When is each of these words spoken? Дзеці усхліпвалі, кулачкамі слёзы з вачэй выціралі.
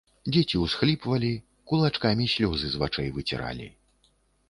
Дзеці 0.35 0.61
усхліпвалі, 0.67 1.29
кулачкамі 1.73 2.29
слёзы 2.35 2.67
з 2.75 2.85
вачэй 2.85 3.15
выціралі. 3.19 3.73